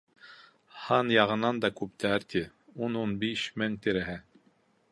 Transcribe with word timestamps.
—Һан 0.85 1.11
яғынан 1.15 1.59
да 1.65 1.69
күптәр, 1.81 2.25
ти, 2.35 2.41
ун-ун 2.87 3.13
биш 3.25 3.47
мең 3.63 3.77
тирәһе... 3.85 4.17